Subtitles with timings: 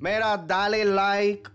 [0.00, 1.50] Mira, dale like,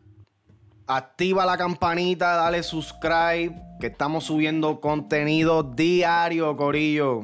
[0.86, 7.22] activa la campanita, dale subscribe, que estamos subiendo contenido diario, Corillo.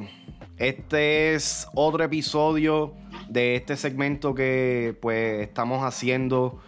[0.56, 2.94] Este es otro episodio
[3.28, 6.58] de este segmento que pues estamos haciendo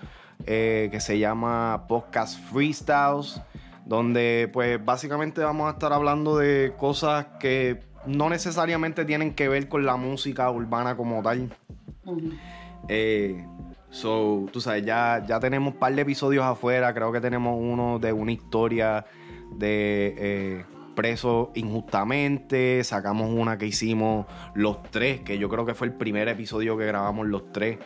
[0.44, 3.40] eh, que se llama Podcast Freestyles,
[3.86, 9.70] donde pues básicamente vamos a estar hablando de cosas que no necesariamente tienen que ver
[9.70, 11.56] con la música urbana como tal.
[12.88, 13.46] Eh,
[13.92, 16.94] So, tú sabes, ya, ya tenemos un par de episodios afuera.
[16.94, 19.04] Creo que tenemos uno de una historia
[19.54, 20.64] de eh,
[20.96, 22.82] presos injustamente.
[22.84, 26.86] Sacamos una que hicimos los tres, que yo creo que fue el primer episodio que
[26.86, 27.78] grabamos los tres,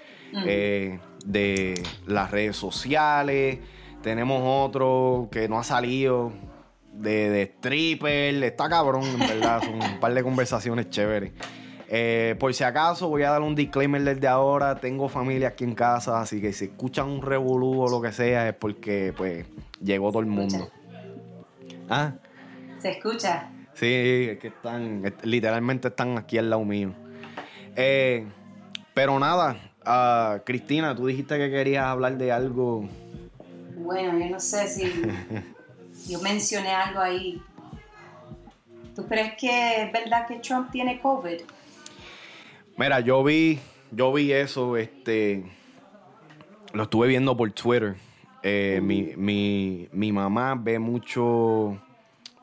[0.46, 3.58] eh, de las redes sociales.
[4.00, 6.32] Tenemos otro que no ha salido,
[6.92, 8.44] de, de stripper.
[8.44, 9.60] Está cabrón, en verdad.
[9.60, 11.32] Son un par de conversaciones chéveres.
[11.88, 14.76] Eh, por si acaso, voy a dar un disclaimer desde ahora.
[14.76, 18.48] Tengo familia aquí en casa, así que si escuchan un revolú o lo que sea,
[18.48, 19.46] es porque pues
[19.80, 20.70] llegó todo el mundo.
[21.88, 22.14] ¿Ah?
[22.80, 23.50] ¿Se escucha?
[23.74, 26.92] Sí, es que están, literalmente están aquí al lado mío.
[27.76, 28.26] Eh,
[28.94, 32.88] pero nada, uh, Cristina, tú dijiste que querías hablar de algo.
[33.76, 34.90] Bueno, yo no sé si
[36.08, 37.40] yo mencioné algo ahí.
[38.94, 41.42] ¿Tú crees que es verdad que Trump tiene COVID?
[42.78, 43.58] Mira, yo vi,
[43.90, 45.42] yo vi eso, este,
[46.74, 47.96] lo estuve viendo por Twitter.
[48.42, 51.78] Eh, mi, mamá ve mucho,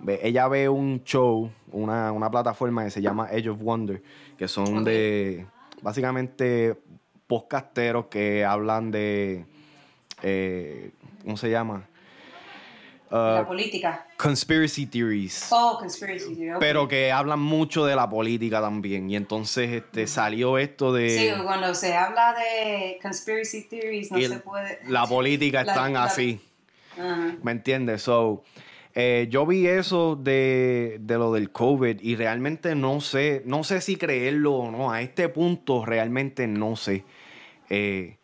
[0.07, 4.01] ella ve un show, una, plataforma que se llama Edge of Wonder,
[4.35, 5.45] que son de,
[5.83, 6.81] básicamente,
[7.27, 9.45] podcasteros que hablan de,
[10.23, 10.91] eh,
[11.23, 11.87] ¿cómo se llama?
[13.13, 14.07] La uh, política.
[14.17, 15.47] Conspiracy theories.
[15.51, 16.57] Oh, conspiracy theories.
[16.59, 19.09] Pero que hablan mucho de la política también.
[19.09, 21.09] Y entonces este, salió esto de.
[21.09, 24.79] Sí, cuando se habla de conspiracy theories no se puede.
[24.87, 26.41] La política están así.
[27.43, 28.01] ¿Me entiendes?
[28.01, 28.43] So.
[28.95, 33.81] Eh, yo vi eso de, de, lo del COVID y realmente no sé, no sé
[33.81, 34.91] si creerlo o no.
[34.91, 37.03] A este punto realmente no sé.
[37.71, 38.17] Eh,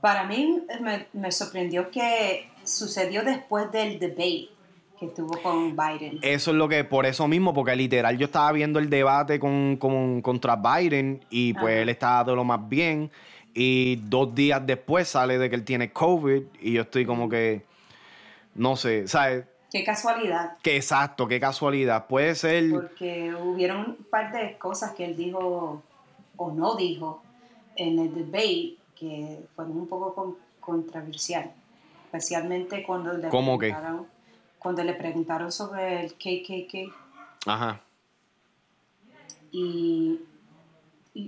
[0.00, 4.48] Para mí me, me sorprendió que sucedió después del debate
[4.98, 6.18] que tuvo con Biden.
[6.22, 9.76] Eso es lo que, por eso mismo, porque literal yo estaba viendo el debate con,
[9.76, 13.10] contra Biden y pues él estaba de lo más bien.
[13.52, 17.64] Y dos días después sale de que él tiene COVID y yo estoy como que,
[18.54, 19.44] no sé, ¿sabes?
[19.70, 20.56] Qué casualidad.
[20.62, 22.06] Qué exacto, qué casualidad.
[22.06, 22.70] Puede ser.
[22.70, 25.82] Porque hubieron un par de cosas que él dijo
[26.36, 27.22] o no dijo
[27.76, 31.50] en el debate que fueron un poco controversiales
[32.14, 34.06] especialmente cuando le preguntaron,
[34.58, 36.94] cuando le preguntaron sobre el KKK.
[37.46, 37.80] Ajá.
[39.50, 40.20] Y,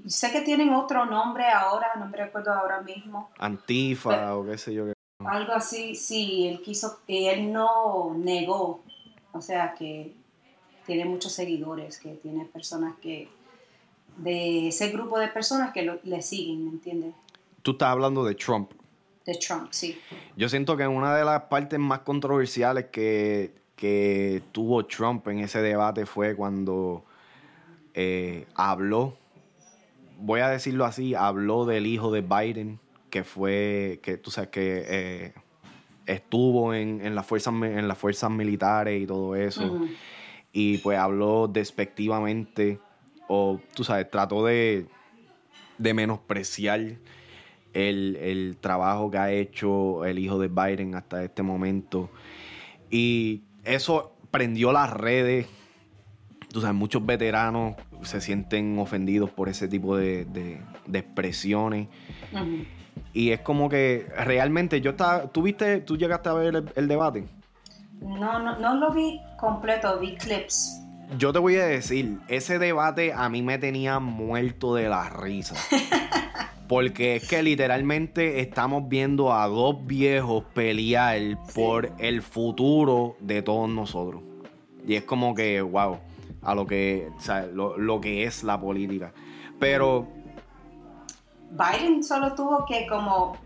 [0.06, 3.30] sé que tienen otro nombre ahora, no me recuerdo ahora mismo.
[3.38, 4.84] Antifa o qué sé yo.
[5.24, 8.82] Algo así, sí, él quiso, él no negó,
[9.32, 10.14] o sea que
[10.84, 13.28] tiene muchos seguidores, que tiene personas que,
[14.18, 17.14] de ese grupo de personas que le siguen, ¿me entiendes?
[17.62, 18.70] Tú estás hablando de Trump
[19.26, 20.00] de Trump, sí.
[20.36, 23.52] Yo siento que una de las partes más controversiales que,
[24.52, 27.04] tuvo Trump en ese debate fue cuando
[27.92, 29.16] eh, habló,
[30.18, 32.78] voy a decirlo así, habló del hijo de Biden,
[33.10, 35.34] que fue, que tú sabes que eh,
[36.06, 39.80] estuvo en, las fuerzas, en las fuerzas militares y todo eso.
[40.52, 42.78] Y pues habló despectivamente,
[43.28, 44.86] o tú sabes, trató de,
[45.78, 46.96] de menospreciar
[47.76, 52.10] el, trabajo que ha hecho el hijo de Biden hasta este momento.
[52.90, 55.46] Y eso prendió las redes.
[56.52, 60.26] Tú sabes, muchos veteranos se sienten ofendidos por ese tipo de,
[60.92, 61.88] expresiones.
[63.12, 65.28] Y es como que realmente yo estaba.
[65.28, 67.26] ¿Tú viste, tú llegaste a ver el, debate?
[68.00, 70.82] No, no, no lo vi completo, vi clips.
[71.18, 75.54] Yo te voy a decir, ese debate a mí me tenía muerto de la risa.
[76.68, 81.20] Porque es que literalmente estamos viendo a dos viejos pelear
[81.54, 84.22] por el futuro de todos nosotros.
[84.86, 85.98] Y es como que, wow,
[86.42, 87.10] a lo que,
[87.52, 89.12] lo, que es la política.
[89.60, 90.08] Pero...
[91.50, 93.36] Biden solo tuvo que como...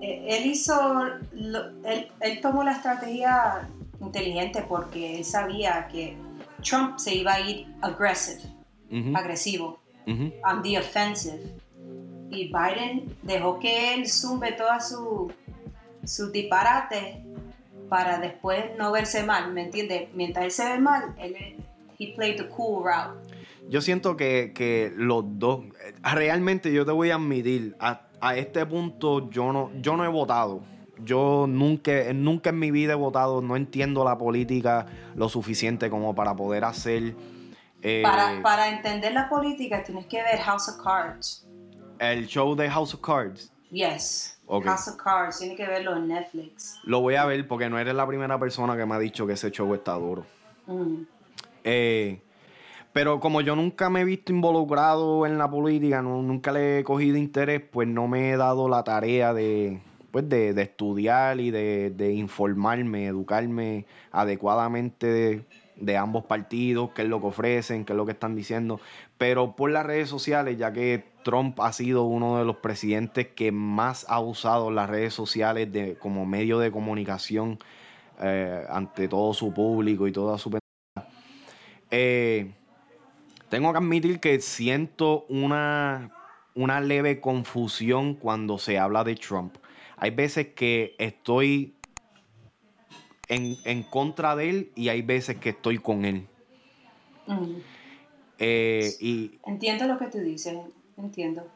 [0.00, 1.02] Eh, él hizo...
[1.34, 3.68] él, tomó la estrategia
[4.00, 6.16] inteligente porque él sabía que
[6.62, 8.42] Trump se iba a ir aggressive,
[9.14, 11.61] agresivo, on the offensive
[12.32, 15.30] y Biden dejó que él zumbe toda su,
[16.04, 17.22] su disparate
[17.88, 20.08] para después no verse mal, ¿me entiendes?
[20.14, 21.36] Mientras él se ve mal, él
[21.98, 23.20] he played the cool route.
[23.68, 25.64] yo siento que, los dos,
[26.02, 28.00] realmente yo te voy a admitir, a,
[28.34, 30.62] este punto yo no, yo no he votado.
[31.04, 34.86] Yo nunca, nunca en mi vida he votado, no entiendo la política
[35.16, 37.14] lo suficiente como para poder hacer...
[37.82, 41.44] Eh, para, entender la política tienes que ver House of Cards.
[42.02, 43.52] El show de House of Cards.
[43.70, 44.36] Yes.
[44.48, 46.80] House of Cards, tienes que verlo en Netflix.
[46.82, 49.34] Lo voy a ver porque no eres la primera persona que me ha dicho que
[49.34, 50.26] ese show está duro.
[50.66, 51.04] Mm.
[51.62, 52.20] Eh,
[52.92, 57.16] pero como yo nunca me he visto involucrado en la política, nunca le he cogido
[57.16, 63.06] interés, pues no me he dado la tarea de, pues de, estudiar y de, informarme,
[63.06, 65.44] educarme adecuadamente
[65.82, 68.80] de, ambos partidos, qué es lo que ofrecen, qué es lo que están diciendo.
[69.18, 73.52] Pero por las redes sociales, ya que Trump ha sido uno de los presidentes que
[73.52, 77.58] más ha usado las redes sociales de, como medio de comunicación
[78.20, 80.58] eh, ante todo su público y toda su...
[81.90, 82.52] Eh,
[83.48, 86.10] tengo que admitir que siento una,
[86.54, 89.56] una leve confusión cuando se habla de Trump.
[89.96, 91.76] Hay veces que estoy
[93.34, 96.26] en, contra de él y hay veces que estoy con él.
[97.26, 97.56] Mm.
[98.38, 100.56] Eh, y entiendo lo que tú dices,
[100.96, 101.46] entiendo.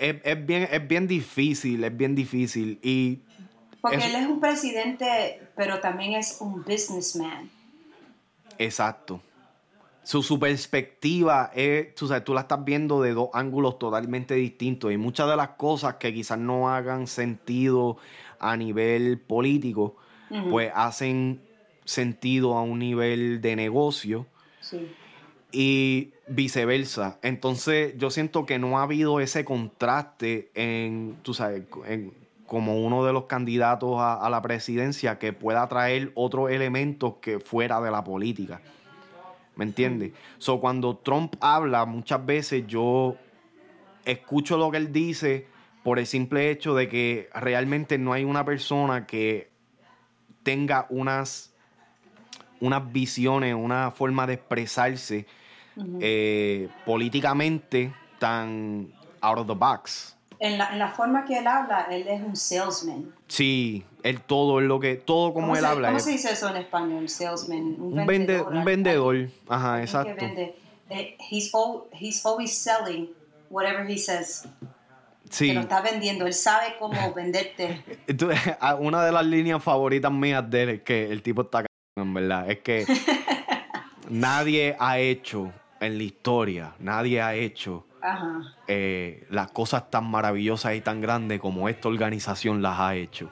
[0.00, 2.78] Es, bien, es bien difícil, es bien difícil.
[2.82, 3.20] Y
[3.80, 7.50] Porque él es un presidente, pero también es un businessman.
[8.58, 9.20] Exacto
[10.02, 14.96] su, perspectiva es, tú, sabes, tú la estás viendo de dos ángulos totalmente distintos y
[14.96, 17.98] muchas de las cosas que quizás no hagan sentido
[18.38, 19.96] a nivel político,
[20.50, 21.40] pues hacen
[21.84, 24.26] sentido a un nivel de negocio
[25.50, 27.18] y viceversa.
[27.22, 31.64] Entonces yo siento que no ha habido ese contraste en, tú sabes,
[32.46, 37.40] como uno de los candidatos a, a la presidencia que pueda traer otros elementos que
[37.40, 38.60] fuera de la política.
[39.54, 40.12] ¿Me entiendes?
[40.38, 43.16] So, cuando Trump habla, muchas veces yo
[44.04, 45.46] escucho lo que él dice
[45.82, 49.51] por el simple hecho de que realmente no hay una persona que
[50.42, 51.52] tenga unas,
[52.60, 55.26] unas visiones, una forma de expresarse
[56.00, 61.86] eh, políticamente tan out of the box en la, en la, forma que él habla,
[61.88, 63.14] él es un salesman.
[63.28, 65.88] Sí, él todo es lo que, todo como él habla.
[65.88, 67.08] ¿Cómo se dice eso en español?
[67.08, 67.76] Salesman.
[67.78, 68.52] Un, vendedor.
[68.52, 69.28] un vendedor.
[69.48, 70.16] Ajá, exacto.
[70.16, 70.56] Que vende.
[70.90, 71.52] Eh, he's,
[71.92, 73.08] he's always selling
[73.50, 74.48] whatever he says.
[75.32, 75.48] Sí.
[75.48, 77.82] Que lo está vendiendo, él sabe cómo venderte.
[78.78, 81.64] Una de las líneas favoritas mías de él es que el tipo está
[81.96, 82.50] en verdad.
[82.50, 82.86] Es que
[84.10, 87.86] nadie ha hecho en la historia, nadie ha hecho
[88.68, 93.30] eh, las cosas tan maravillosas y tan grandes como esta organización las ha hecho.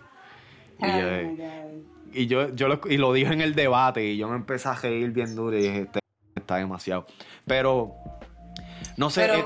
[0.79, 4.69] Y, eh, yo, yo lo, y lo dije en el debate y yo me empecé
[4.69, 6.01] a reír bien duro y dije, este
[6.35, 7.07] está demasiado.
[7.47, 7.95] Pero,
[8.97, 9.27] no sé.
[9.27, 9.45] Eh,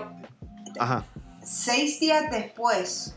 [0.79, 1.05] ajá.
[1.45, 3.17] Seis días después,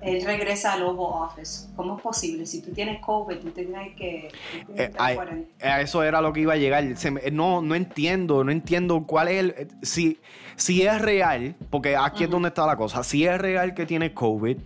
[0.00, 1.68] él regresa al Oval Office.
[1.74, 2.46] ¿Cómo es posible?
[2.46, 4.28] Si tú tienes COVID, tú tienes que...
[4.76, 6.84] Eh, a, eso era lo que iba a llegar.
[7.32, 9.68] no, no entiendo, no entiendo cuál es el...
[9.82, 10.20] Si,
[10.54, 14.14] si es real, porque aquí es donde está la cosa, si es real que tiene
[14.14, 14.58] COVID,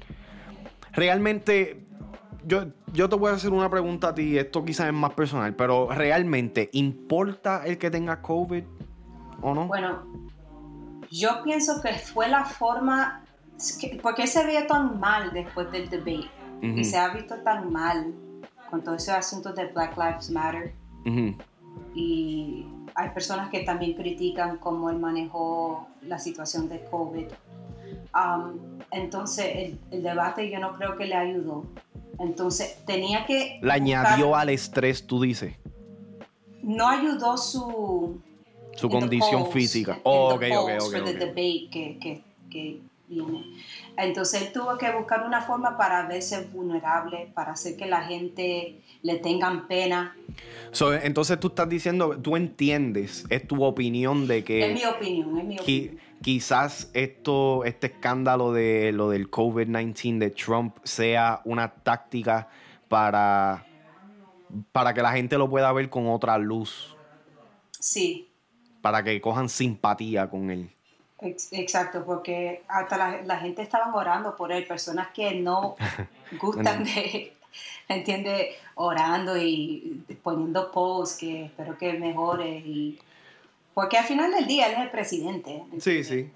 [0.93, 1.87] realmente...
[2.43, 5.55] Yo, yo te voy a hacer una pregunta a ti, esto quizás es más personal,
[5.55, 8.65] pero realmente, ¿importa el que tenga COVID
[9.43, 9.67] o no?
[9.67, 10.30] Bueno,
[11.11, 13.25] yo pienso que fue la forma
[14.03, 16.31] ¿Por qué se ve tan mal después del debate?
[16.63, 18.15] Y se ha visto tan mal
[18.71, 20.75] con todo ese asunto de Black Lives Matter.
[21.95, 27.27] Y hay personas que también critican cómo él manejó la situación de COVID.
[28.15, 28.59] Um,
[28.91, 31.65] entonces, el, debate yo no creo que le ayudó.
[32.19, 33.59] Entonces, tenía que...
[33.63, 35.55] Le añadió al estrés, tú dices.
[36.63, 38.21] No ayudó su...
[38.81, 39.99] Su condición física.
[40.05, 40.93] Oh, ok, ok, ok.
[41.05, 41.99] debate que,
[42.51, 42.81] que
[43.97, 48.81] entonces él tuvo que buscar una forma para verse vulnerable, para hacer que la gente
[49.03, 50.17] le tengan pena.
[51.03, 54.71] entonces tú estás diciendo, tú entiendes, es tu opinión de que...
[54.71, 56.01] Es mi opinión, es mi opinión.
[56.23, 62.49] Quizás esto, este escándalo de lo del COVID-19 de Trump sea una táctica
[62.89, 63.67] para,
[64.71, 66.95] para que la gente lo pueda ver con otra luz.
[67.79, 68.30] Sí.
[68.81, 70.71] Para que cojan simpatía con él.
[71.21, 75.77] Exacto, porque hasta la, gente estaba orando por él, personas que no
[76.41, 77.35] gustan de,
[77.89, 82.99] entiende, orando y poniendo posts que espero que mejore y
[83.75, 85.63] porque al final del día él es el presidente.
[85.79, 86.31] Sí, sí.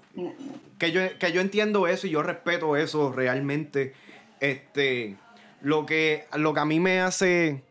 [0.79, 3.93] Que yo, que yo entiendo eso y yo respeto eso realmente.
[4.39, 5.15] Este,
[5.61, 7.61] lo que, lo que a mí me hace,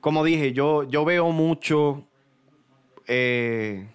[0.00, 2.04] como dije, yo, yo veo mucho
[3.12, 3.88] eh,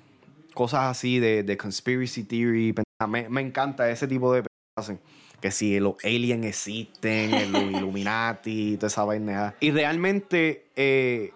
[0.54, 2.76] cosas así de, de conspiracy theory.
[3.08, 4.44] Me, me encanta ese tipo de
[4.76, 4.98] cosas.
[5.40, 9.56] Que si los aliens existen, los Illuminati, toda esa vaina.
[9.62, 11.32] Y realmente, eh,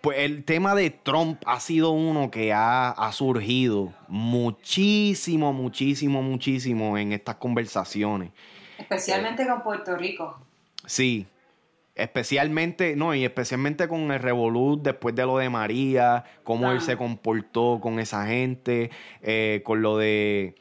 [0.00, 6.96] pues el tema de Trump ha sido uno que ha, ha, surgido muchísimo, muchísimo, muchísimo
[6.96, 8.30] en estas conversaciones.
[8.78, 10.38] Especialmente con Puerto Rico.
[10.86, 11.26] Sí,
[11.98, 16.96] especialmente, no, y especialmente con el Revolut después de lo de María, cómo él se
[16.96, 18.90] comportó con esa gente,
[19.20, 20.54] eh, con lo de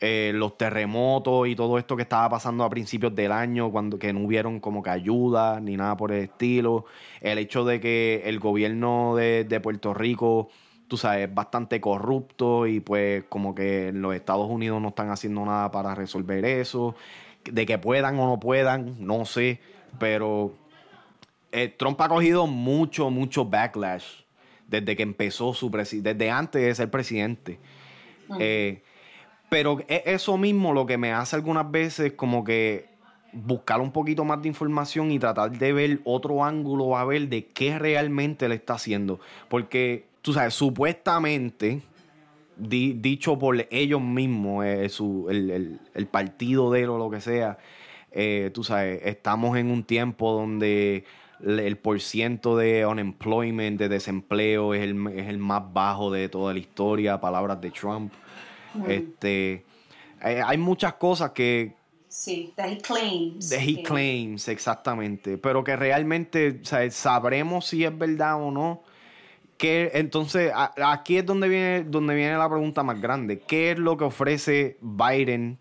[0.00, 4.12] eh, los terremotos y todo esto que estaba pasando a principios del año, cuando que
[4.12, 6.86] no hubieron como que ayuda ni nada por el estilo.
[7.20, 10.48] El hecho de que el gobierno de, de Puerto Rico,
[10.88, 15.44] tú sabes, es bastante corrupto y pues como que los Estados Unidos no están haciendo
[15.46, 16.96] nada para resolver eso.
[17.44, 19.60] De que puedan o no puedan, no sé,
[20.00, 20.52] pero
[21.52, 24.04] eh, Trump ha cogido mucho, mucho backlash
[24.68, 27.58] desde que empezó su presidencia, desde antes de ser presidente.
[28.38, 28.82] Eh,
[29.48, 32.88] pero es eso mismo lo que me hace algunas veces como que
[33.32, 37.46] buscar un poquito más de información y tratar de ver otro ángulo a ver de
[37.46, 39.18] qué realmente le está haciendo.
[39.48, 41.82] Porque, tú sabes, supuestamente,
[42.56, 44.88] dicho por ellos mismos, eh,
[45.28, 47.58] el, partido de él o lo que sea,
[48.52, 51.04] tú sabes, estamos en un tiempo donde
[51.44, 56.58] el porciento de unemployment, de desempleo, es el, es el, más bajo de toda la
[56.58, 58.12] historia, palabras de Trump.
[58.86, 59.64] Este,
[60.20, 61.74] hay, hay, muchas cosas que...
[62.08, 63.50] Sí, that he claims.
[63.50, 65.38] That he claims, exactamente.
[65.38, 68.82] Pero que realmente sabremos si es verdad o no.
[69.56, 73.40] Que, entonces, aquí es donde viene, donde viene la pregunta más grande.
[73.40, 75.58] ¿Qué es lo que ofrece Biden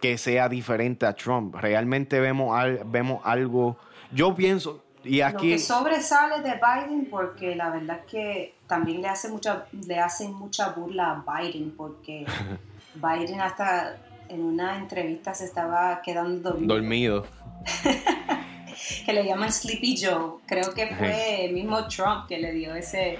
[0.00, 1.54] que sea diferente a Trump?
[1.54, 3.76] ¿Realmente vemos, vemos algo
[4.14, 5.50] yo pienso, y aquí...
[5.50, 9.98] Lo que sobresale de Biden, porque la verdad es que también le, hace mucha, le
[9.98, 12.24] hacen mucha burla a Biden, porque
[12.94, 16.74] Biden hasta en una entrevista se estaba quedando dormido.
[16.74, 17.26] Dormido.
[19.06, 20.40] que le llaman Sleepy Joe.
[20.46, 23.18] Creo que fue el mismo Trump que le dio ese,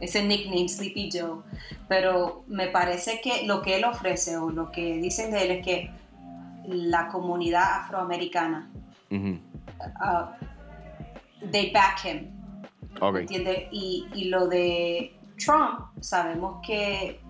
[0.00, 1.42] ese nickname Sleepy Joe.
[1.88, 5.64] Pero me parece que lo que él ofrece o lo que dicen de él es
[5.64, 5.90] que
[6.66, 8.70] la comunidad afroamericana
[9.10, 9.16] uh,
[11.50, 12.30] they back him.
[13.00, 13.68] ¿Entiendes?
[13.70, 17.20] Y, y, lo de Trump, sabemos que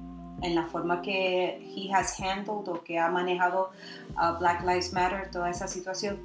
[0.42, 3.71] en la forma que he has handled o que ha manejado
[4.16, 6.18] uh, Black Lives Matter, toda esa situación,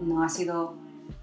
[0.00, 0.74] no ha sido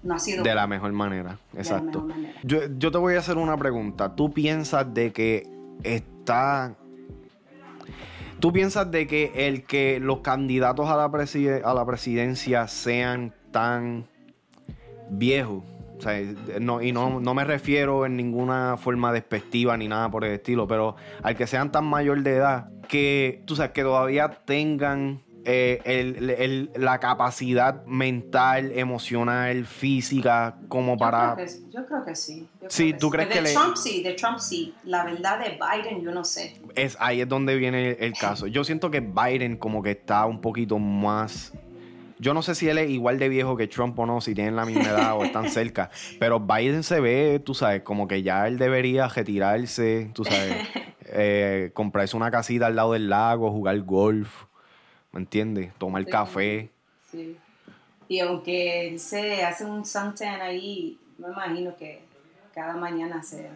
[0.02, 2.02] no ha sido de la mejor manera, exacto.
[2.02, 2.34] Manera.
[2.42, 4.14] Yo, yo, te voy a hacer una pregunta.
[4.14, 5.48] ¿Tú piensas de que
[5.84, 6.74] está...
[8.40, 14.08] ¿Tú piensas de que el que los candidatos a la, a la presidencia sean tan
[15.12, 15.64] viejo.
[16.60, 20.66] no, y no, no, me refiero en ninguna forma despectiva ni nada por el estilo,
[20.66, 25.80] pero al que sean tan mayor de edad, que, tú sabes, que todavía tengan eh,
[25.84, 31.36] el, la capacidad mental, emocional, física, como para...
[31.70, 32.48] yo creo que sí.
[32.68, 34.74] sí, ¿tú crees que de Trump sí, de Trump sí.
[34.84, 36.60] La verdad de Biden yo no sé.
[36.74, 38.46] Es, ahí es donde viene el caso.
[38.46, 41.52] Yo siento que Biden como que está un poquito más
[42.22, 44.54] yo no sé si él es igual de viejo que Trump o no, si tienen
[44.54, 48.46] la misma edad o están cerca, pero Biden se ve, tú sabes, como que ya
[48.46, 50.68] él debería retirarse, tú sabes,
[51.06, 54.44] eh, comprarse una casita al lado del lago, jugar golf,
[55.10, 55.74] ¿me entiendes?
[55.78, 56.70] Tomar café.
[57.10, 57.36] Sí.
[58.06, 62.04] Y aunque él se hace un suntan ahí, me imagino que
[62.54, 63.50] cada mañana se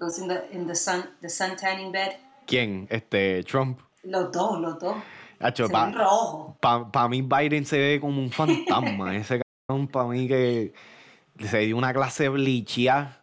[0.00, 2.12] goes in the, in the sun, the suntanning bed.
[2.46, 2.86] ¿Quién?
[2.90, 3.80] Este, Trump.
[4.02, 4.96] Los dos, los dos
[6.60, 9.16] para pa, mí Biden se ve como un fantasma.
[9.16, 10.72] Ese cabrón para mí que
[11.38, 13.20] se dio una clase blichia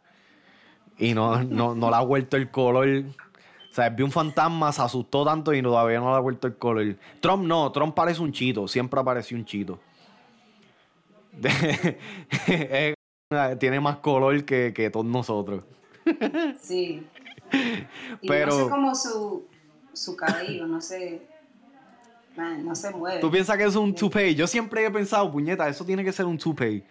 [0.97, 2.87] y no, no, no le ha vuelto el color.
[2.87, 6.57] O sea, vio un fantasma, se asustó tanto y todavía no le ha vuelto el
[6.57, 6.97] color.
[7.21, 9.79] Trump no, Trump parece un chito, siempre apareció un chito.
[13.59, 15.63] tiene más color que, que, todos nosotros.
[16.59, 17.07] Sí.
[18.27, 19.47] Pero, no sé cómo su,
[19.93, 21.30] su cabello, no sé
[22.35, 23.19] no se mueve.
[23.19, 24.35] ¿Tú piensas que es un toupee?
[24.35, 26.83] Yo siempre he pensado, puñeta, eso tiene que ser un toupee.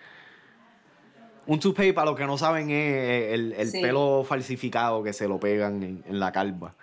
[1.47, 6.03] Un toupee, para los que no saben, es el, pelo falsificado que se lo pegan
[6.07, 6.75] en, la calva.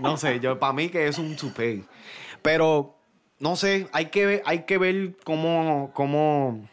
[0.00, 1.84] no sé, yo para mí que es un toupee.
[2.42, 2.96] Pero,
[3.38, 6.68] no sé, hay que ver, hay que ver cómo, cómo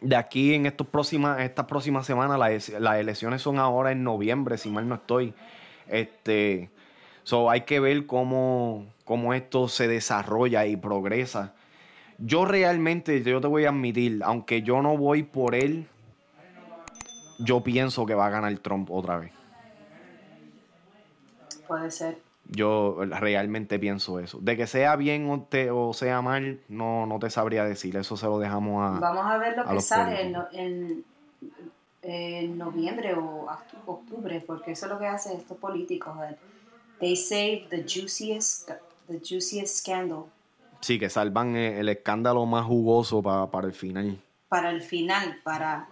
[0.00, 4.58] de aquí en estos próximas, estas próximas semanas, las, las elecciones son ahora en noviembre,
[4.58, 5.34] si mal no estoy.
[5.88, 6.70] Este,
[7.22, 11.52] so hay que ver cómo, cómo esto se desarrolla y progresa.
[12.18, 15.88] Yo realmente, yo te voy a admitir, aunque yo no voy por él,
[17.40, 19.32] yo pienso que va a ganar Trump otra vez.
[21.66, 22.18] Puede ser.
[22.52, 24.38] Yo realmente pienso eso.
[24.40, 27.96] De que sea bien o, te- o sea mal, no, no te sabría decir.
[27.96, 29.00] Eso se lo dejamos a...
[29.00, 31.04] Vamos a ver lo a que sale en, en-
[32.02, 36.16] en noviembre o octu- octubre, porque eso es lo que hacen estos políticos.
[37.00, 38.70] They save the juiciest,
[39.10, 40.24] the juiciest scandal
[40.80, 44.18] Sí, que salvan eh, el escándalo más jugoso pa- para el final.
[44.48, 45.88] para el final, para,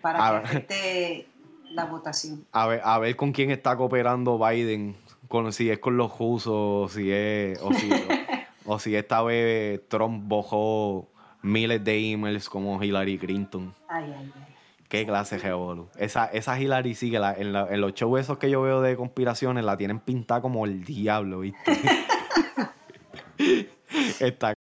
[0.00, 1.28] para que afecte
[1.70, 2.46] la votación.
[2.52, 4.96] A ver, a ver con quién está cooperando Biden.
[5.28, 7.58] Con, si es con los rusos o si es...
[7.62, 7.90] O si,
[8.64, 11.08] o, si esta vez Trump bojó
[11.42, 13.74] miles de emails como Hillary Clinton.
[13.88, 14.53] Ay, ay, ay.
[14.94, 15.88] Qué clase de revolú.
[15.96, 18.80] Esa, esa Hillary sí que la- en, la- en los shows esos que yo veo
[18.80, 21.72] de conspiraciones la tienen pintada como el diablo, ¿viste?
[24.20, 24.54] Está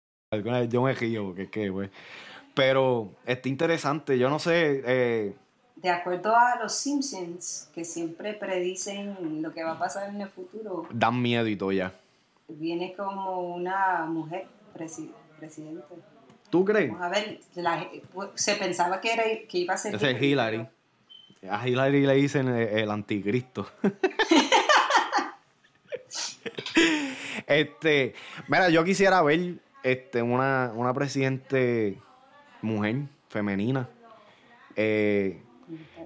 [0.70, 1.90] yo me río porque es que, güey.
[2.54, 5.34] Pero está interesante, yo no sé, eh,
[5.76, 10.28] De acuerdo a los Simpsons, que siempre predicen lo que va a pasar en el
[10.28, 11.92] futuro, dan miedo y todo ya.
[12.48, 15.82] viene como una mujer presi- presidente.
[16.52, 16.90] ¿Tú crees?
[16.90, 17.88] Vamos a ver, la-
[18.34, 19.94] se pensaba que, era, que iba a ser...
[19.94, 20.68] Ese es Hillary.
[21.50, 23.66] A Hillary le dicen el, el anticristo.
[27.46, 28.14] este,
[28.48, 31.98] mira, yo quisiera ver este, una, una presidente
[32.60, 32.96] mujer,
[33.30, 33.88] femenina.
[34.76, 35.40] Eh,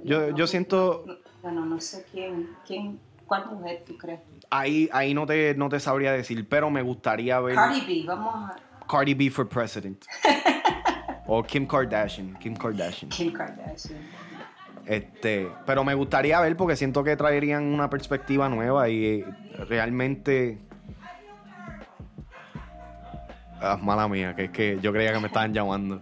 [0.04, 1.04] yo- yo siento-
[1.42, 4.20] Bueno, no sé quién, quién, cuál mujer tú crees.
[4.50, 8.50] ahí ahí no, te, no te sabría decir, pero me gustaría ver Cardi B, vamos
[8.50, 8.56] a...
[8.86, 10.04] Cardi B for president.
[11.26, 12.38] o Kim Kardashian.
[12.38, 13.10] Kim Kardashian.
[13.10, 13.98] Kim Kardashian.
[14.86, 19.24] Este, pero me gustaría ver porque siento que traerían una perspectiva nueva y eh,
[19.68, 20.58] realmente.
[23.60, 26.00] Ah, mala mía, que es que yo creía que me estaban llamando.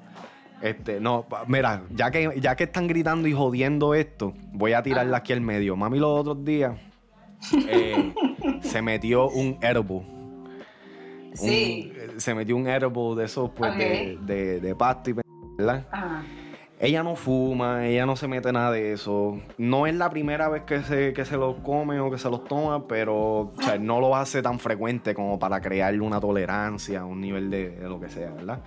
[0.61, 5.19] Este, no, mira, ya que, ya que están gritando y jodiendo esto, voy a tirarla
[5.19, 5.77] aquí al medio.
[5.77, 6.79] Mami los otros días
[7.69, 8.13] eh,
[8.63, 10.07] se metió un edible.
[11.35, 11.93] Sí.
[12.19, 15.15] Se metió un edible de esos, pues, de, de, de pasto y
[15.59, 15.87] ¿verdad?
[15.91, 16.23] Ajá.
[16.81, 19.41] Ella no fuma, ella no se mete nada de eso.
[19.59, 22.45] No es la primera vez que se, que se los come o que se los
[22.45, 27.21] toma, pero o sea, no lo hace tan frecuente como para crearle una tolerancia, un
[27.21, 28.61] nivel de, de lo que sea, ¿verdad?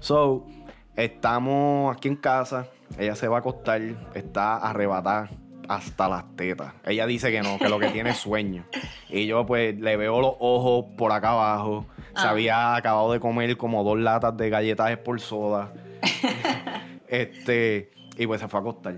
[0.00, 0.46] So,
[0.94, 3.80] estamos aquí en casa, ella se va a acostar,
[4.14, 5.30] está arrebatada
[5.68, 6.72] hasta las tetas.
[6.84, 8.64] Ella dice que no, que lo que tiene es sueño.
[9.08, 11.86] Y yo pues le veo los ojos por acá abajo.
[12.16, 12.30] Se Ah.
[12.30, 15.72] había acabado de comer como dos latas de galletas por soda.
[17.08, 18.96] Este, y pues se fue a acostar.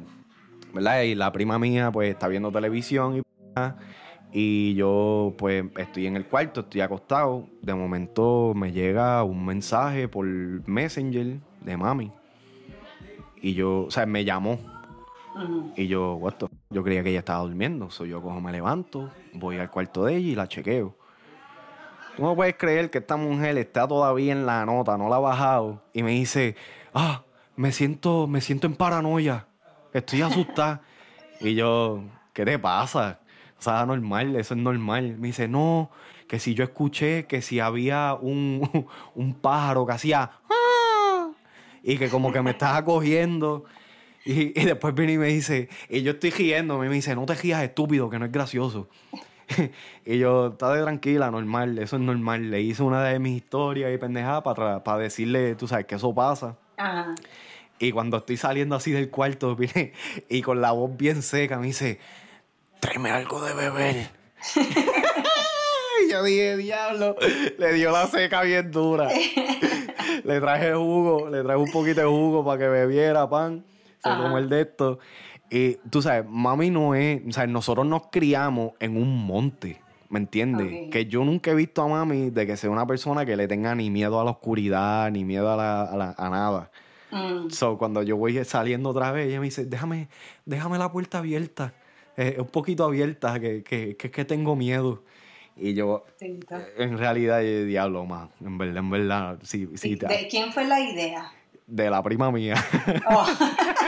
[0.72, 1.02] ¿Verdad?
[1.02, 3.22] Y la prima mía, pues, está viendo televisión y
[4.30, 7.46] y yo, pues, estoy en el cuarto, estoy acostado.
[7.62, 12.12] De momento me llega un mensaje por Messenger de mami.
[13.40, 14.58] Y yo, o sea, me llamó.
[15.76, 16.46] Y yo, what the?
[16.70, 17.90] Yo creía que ella estaba durmiendo.
[17.90, 20.94] So yo cojo, me levanto, voy al cuarto de ella y la chequeo.
[22.16, 25.20] Tú no puedes creer que esta mujer está todavía en la nota, no la ha
[25.20, 25.82] bajado.
[25.92, 26.56] Y me dice,
[26.92, 27.22] ah,
[27.56, 29.46] me siento, me siento en paranoia.
[29.92, 30.82] Estoy asustada.
[31.40, 32.02] y yo,
[32.32, 33.20] ¿qué te pasa?
[33.58, 35.16] O sea, normal, eso es normal.
[35.18, 35.90] Me dice, no,
[36.26, 41.30] que si yo escuché que si había un, un pájaro que hacía, "Ah",
[41.82, 43.64] y que como que me estaba cogiendo.
[44.24, 47.24] Y, y después viene y me dice, y yo estoy riendo, y me dice, no
[47.26, 48.88] te rías estúpido, que no es gracioso.
[50.04, 52.50] y yo, estate tranquila, normal, eso es normal.
[52.50, 56.14] Le hice una de mis historias y pendejada para, para decirle, tú sabes, que eso
[56.14, 56.56] pasa.
[56.76, 57.14] Ajá.
[57.78, 59.92] Y cuando estoy saliendo así del cuarto, viene
[60.28, 61.98] y con la voz bien seca me dice,
[62.80, 64.10] tráeme algo de beber.
[66.06, 67.16] y yo dije, diablo,
[67.58, 69.08] le dio la seca bien dura.
[70.24, 73.64] le traje jugo, le traje un poquito de jugo para que bebiera pan.
[74.02, 74.22] Se Ajá.
[74.22, 74.98] tomó el de esto.
[75.50, 79.80] Y tú sabes, mami no es, o sea, nosotros nos criamos en un monte.
[80.10, 80.86] ¿Me entiendes?
[80.86, 80.92] Ok.
[80.92, 83.74] Que yo nunca he visto a mami de que sea una persona que le tenga
[83.74, 86.70] ni miedo a la oscuridad, ni miedo a, la- a la- a nada.
[87.10, 87.50] Mm.
[87.50, 90.08] So, cuando yo voy saliendo otra vez, ella me dice, déjame,
[90.46, 91.74] déjame la puerta abierta,
[92.16, 95.02] eh, un poquito abierta, que, que, que, que tengo miedo.
[95.56, 96.64] Y yo, gusta.
[96.76, 100.64] en realidad, yo, diablo, más, en verdad, en verdad, sí, sí, ¿De, de quién fue
[100.66, 101.32] la idea?
[101.66, 102.54] de la prima mía,
[103.10, 103.26] Oh,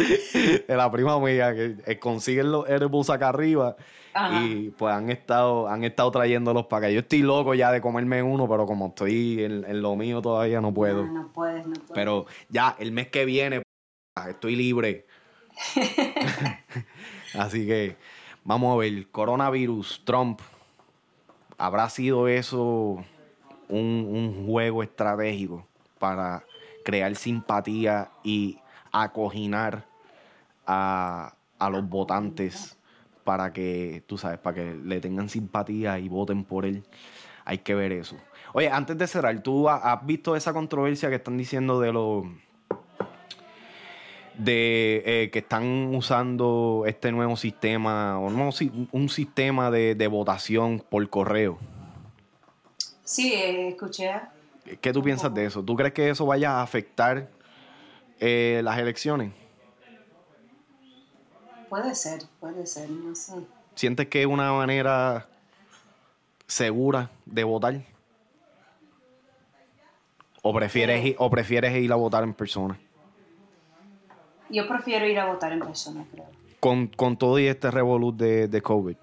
[0.00, 3.76] de la prima mía, que eh, consiguen los edibles acá arriba
[4.14, 4.42] Ajá.
[4.42, 6.90] y pues han estado, han estado trayéndolos para acá.
[6.92, 10.60] Yo estoy loco ya de comerme uno, pero como estoy en, en lo mío todavía
[10.60, 11.06] no puedo.
[11.06, 11.90] No, no puedes, no puedes.
[11.92, 13.62] Pero ya, el mes que viene,
[14.28, 15.06] estoy libre.
[17.34, 17.96] Así que
[18.44, 20.40] vamos a ver, coronavirus, Trump,
[21.58, 23.04] ¿habrá sido eso
[23.68, 25.66] un, un juego estratégico
[25.98, 26.44] para
[26.84, 28.58] crear simpatía y
[28.90, 29.89] acoginar
[30.70, 32.78] a, a los votantes
[33.24, 36.84] para que, tú sabes, para que le tengan simpatía y voten por él.
[37.44, 38.16] Hay que ver eso.
[38.52, 42.24] Oye, antes de cerrar, ¿tú has visto esa controversia que están diciendo de los
[44.40, 48.50] de eh, que están usando este nuevo sistema, o no,
[48.92, 51.58] un sistema de, votación por correo.
[53.04, 54.12] Sí, escuché.
[54.80, 55.62] ¿Qué tú piensas de eso?
[55.62, 57.28] ¿Tú crees que eso vaya a afectar
[58.18, 59.32] eh, las elecciones?
[61.70, 63.32] Puede ser, puede ser, no sé.
[63.76, 65.28] ¿Sientes que es una manera
[66.48, 67.80] segura de votar?
[70.42, 72.76] ¿O prefieres, o prefieres ir a votar en persona?
[74.48, 76.26] Yo prefiero ir a votar en persona, creo.
[76.58, 78.96] Con, todo y este revolut de, de COVID.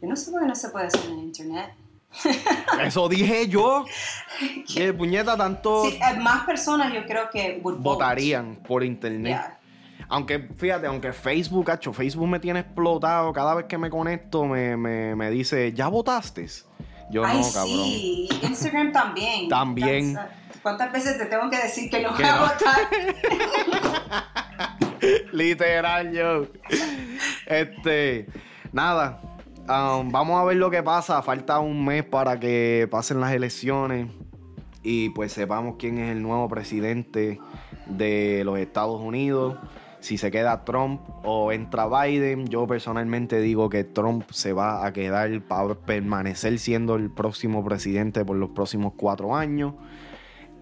[0.00, 1.74] Yo no sé por qué no se puede hacer en internet.
[2.82, 3.84] Eso dije yo.
[4.74, 5.84] ¿Qué puñeta tanto.
[5.84, 9.57] Sí, eh, más personas yo creo que votarían por internet.
[10.08, 13.32] Aunque, fíjate, aunque Facebook, cacho, Facebook me tiene explotado.
[13.32, 16.46] Cada vez que me conecto me, me, dice, ¿ya votaste?
[17.10, 17.64] Yo no, cabrón.
[17.64, 19.48] Sí, Instagram también.
[19.48, 20.18] También.
[20.62, 22.78] ¿Cuántas veces te tengo que decir que no voy a votar?
[25.32, 26.46] Literal, yo.
[27.46, 28.26] Este,
[28.72, 29.20] nada.
[29.68, 31.22] Um, vamos a ver lo que pasa.
[31.22, 34.08] Falta un mes para que pasen las elecciones
[34.82, 37.40] y pues sepamos quién es el nuevo presidente
[37.86, 39.56] de los Estados Unidos.
[40.00, 44.92] Si se queda Trump o entra Biden, yo personalmente digo que Trump se va a
[44.92, 49.74] quedar para permanecer siendo el próximo presidente por los próximos cuatro años.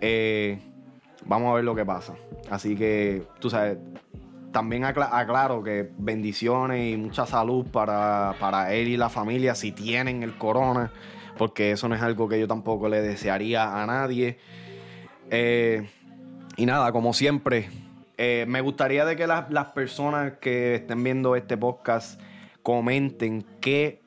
[0.01, 0.59] Eh,
[1.27, 2.15] vamos a ver lo que pasa.
[2.51, 3.79] Así que, tú sabes,
[4.53, 10.39] también aclaro que bendiciones y mucha salud para, él y la familia si tienen el
[10.39, 10.93] corona,
[11.37, 14.39] porque eso no es algo que yo tampoco le desearía a nadie.
[15.31, 15.87] Eh,
[16.57, 17.69] y nada, como siempre,
[18.19, 22.21] eh, me gustaría de que las personas que estén viendo este podcast
[22.63, 24.01] comenten qué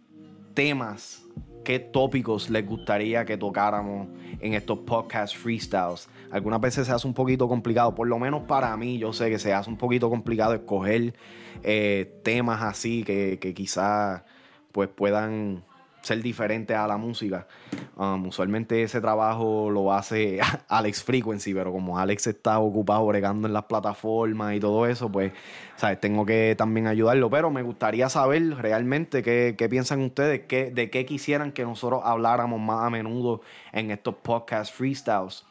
[0.53, 1.29] temas
[1.69, 4.07] qué tópicos les gustaría que tocáramos
[4.39, 6.09] en estos podcast freestyles.
[6.31, 9.37] Algunas veces se hace un poquito complicado, por lo menos para mí, yo sé que
[9.37, 11.13] se hace un poquito complicado escoger
[11.61, 14.23] eh, temas así que, que quizás
[14.71, 15.63] pues puedan
[16.01, 17.47] ser diferente a la música.
[17.95, 23.53] Um, usualmente ese trabajo lo hace Alex Frequency, pero como Alex está ocupado bregando en
[23.53, 25.33] las plataformas y todo eso, pues,
[25.75, 25.99] ¿sabes?
[25.99, 27.29] Tengo que también ayudarlo.
[27.29, 32.59] Pero me gustaría saber realmente qué, piensan ustedes, qué, de qué quisieran que nosotros habláramos
[32.59, 33.41] más a menudo
[33.73, 35.45] en estos podcast freestyles.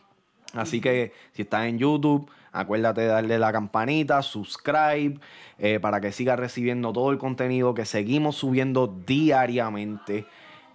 [0.55, 5.21] Así que si estás en YouTube, acuérdate de darle la campanita, subscribe,
[5.59, 10.27] eh, para que sigas recibiendo todo el contenido que seguimos subiendo diariamente.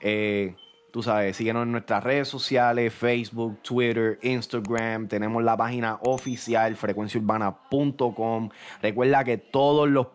[0.06, 0.54] Eh,
[0.92, 5.08] tú sabes, síguenos en nuestras redes sociales, Facebook, Twitter, Instagram.
[5.08, 8.50] Tenemos la página oficial frecuenciaurbana.com.
[8.82, 10.08] Recuerda que todos los,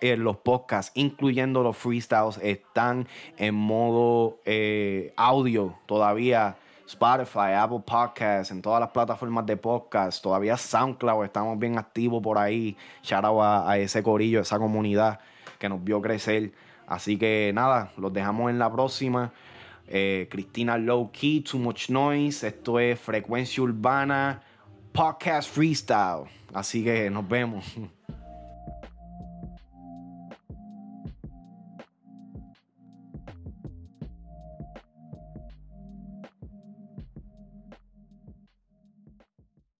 [0.00, 6.56] eh, los podcasts, incluyendo los freestyles, están en modo eh, audio todavía.
[6.86, 12.36] Spotify, Apple Podcasts, en todas las plataformas de podcast, todavía SoundCloud, estamos bien activos por
[12.36, 12.76] ahí.
[13.02, 15.18] Shout out a, a ese corillo, esa comunidad
[15.58, 16.52] que nos vio crecer.
[16.92, 19.32] Así que nada, los dejamos en la próxima.
[19.88, 22.48] Eh, Cristina Low Key, Too Much Noise.
[22.48, 24.42] Esto es Frecuencia Urbana
[24.92, 26.24] Podcast Freestyle.
[26.52, 27.64] Así que nos vemos.